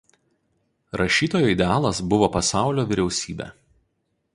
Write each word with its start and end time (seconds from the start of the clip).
Rašytojo 1.01 1.51
idealas 1.57 2.03
buvo 2.15 2.33
Pasaulio 2.39 2.91
vyriausybė. 2.95 3.55